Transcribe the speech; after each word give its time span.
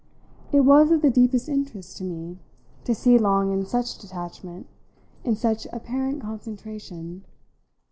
It 0.51 0.61
was 0.61 0.89
of 0.89 1.03
the 1.03 1.11
deepest 1.11 1.47
interest 1.47 1.97
to 1.97 2.03
me 2.03 2.39
to 2.85 2.95
see 2.95 3.19
Long 3.19 3.51
in 3.53 3.67
such 3.67 3.99
detachment, 3.99 4.65
in 5.23 5.35
such 5.35 5.67
apparent 5.71 6.23
concentration. 6.23 7.23